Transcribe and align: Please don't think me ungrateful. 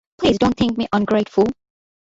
Please 0.17 0.39
don't 0.39 0.57
think 0.57 0.79
me 0.79 0.87
ungrateful. 0.93 1.45